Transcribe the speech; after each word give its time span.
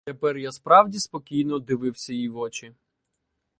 Тепер 0.03 0.37
я 0.37 0.51
справді 0.51 0.99
спокійно 0.99 1.59
дивився 1.59 2.13
їй 2.13 2.29
в 2.29 2.37
очі. 2.37 2.73